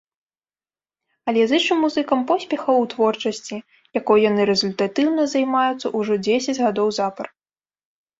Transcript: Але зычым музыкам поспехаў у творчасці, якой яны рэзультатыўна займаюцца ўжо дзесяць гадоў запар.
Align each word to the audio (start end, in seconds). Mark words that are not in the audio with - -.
Але 1.31 1.41
зычым 1.51 1.77
музыкам 1.85 2.19
поспехаў 2.31 2.75
у 2.83 2.87
творчасці, 2.93 3.57
якой 3.99 4.23
яны 4.29 4.41
рэзультатыўна 4.51 5.27
займаюцца 5.35 5.87
ўжо 6.01 6.13
дзесяць 6.29 6.57
гадоў 6.65 6.87
запар. 7.01 7.27